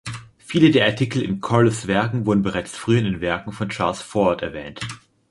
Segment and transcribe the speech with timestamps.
[0.39, 4.41] Viele der Artikel in Corliss' Werken wurden bereits früher in den Werken von Charles Fort
[4.41, 4.79] erwähnt.